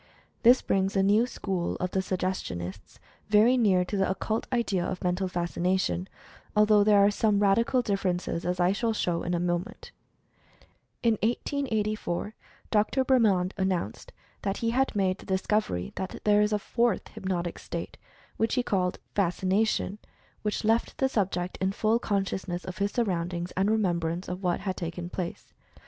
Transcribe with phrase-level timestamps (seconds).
[0.41, 2.97] This brings the new school of the Sug gestionists
[3.29, 6.09] very near to the occult idea of "Mental Fascination,"
[6.55, 9.91] although there are some radical differ ences, as I shall show in a moment.
[11.03, 12.33] In 1884
[12.71, 13.03] Dr.
[13.05, 14.11] Bremand announced
[14.41, 17.99] that had made the discovery that there is a "fourth hypnotic (?)state,"
[18.37, 19.99] which he called "Fascination,"
[20.41, 24.61] which left the subject in full conscious ness of his surroundings, and remembrance of what
[24.61, 25.53] had taken place.